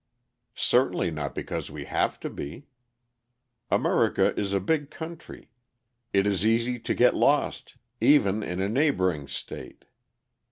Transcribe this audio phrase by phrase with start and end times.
[0.55, 2.65] Certainly not because we have to be.
[3.69, 5.51] America is a big country:
[6.11, 9.85] it is easy to get lost, even in a neighbouring state.